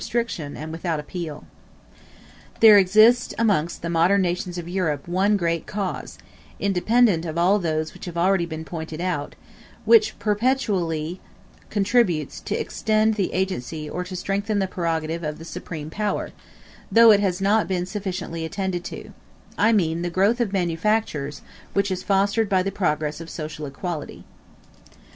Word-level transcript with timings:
]There 0.01 0.19
exists 2.79 3.35
amongst 3.37 3.83
the 3.83 3.89
modern 3.91 4.21
nations 4.23 4.57
of 4.57 4.67
Europe 4.67 5.07
one 5.07 5.37
great 5.37 5.67
cause, 5.67 6.17
independent 6.59 7.23
of 7.23 7.37
all 7.37 7.59
those 7.59 7.93
which 7.93 8.05
have 8.05 8.17
already 8.17 8.47
been 8.47 8.65
pointed 8.65 8.99
out, 8.99 9.35
which 9.85 10.17
perpetually 10.17 11.21
contributes 11.69 12.39
to 12.39 12.59
extend 12.59 13.13
the 13.13 13.31
agency 13.31 13.87
or 13.87 14.03
to 14.05 14.15
strengthen 14.15 14.57
the 14.57 14.65
prerogative 14.65 15.21
of 15.23 15.37
the 15.37 15.45
supreme 15.45 15.91
power, 15.91 16.31
though 16.91 17.11
it 17.11 17.19
has 17.19 17.39
not 17.39 17.67
been 17.67 17.85
sufficiently 17.85 18.43
attended 18.43 18.83
to: 18.85 19.13
I 19.55 19.71
mean 19.71 20.01
the 20.01 20.09
growth 20.09 20.41
of 20.41 20.51
manufactures, 20.51 21.43
which 21.73 21.91
is 21.91 22.01
fostered 22.01 22.49
by 22.49 22.63
the 22.63 22.71
progress 22.71 23.21
of 23.21 23.29
social 23.29 23.67
equality. 23.67 24.23